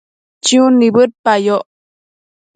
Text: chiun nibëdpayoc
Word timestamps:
chiun 0.43 0.73
nibëdpayoc 0.79 1.65